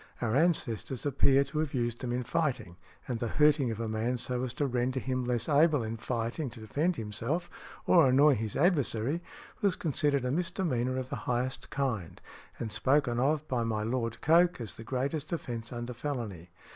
[0.19, 2.75] Our ancestors appear to have used them in fighting,
[3.07, 6.49] and the hurting of a man so as to render him less able in fighting
[6.49, 7.51] to defend himself
[7.85, 9.21] or annoy his adversary,
[9.61, 12.19] was considered a misdemeanor of the highest kind,
[12.57, 16.49] and spoken of by my Lord Coke as the greatest offence under felony.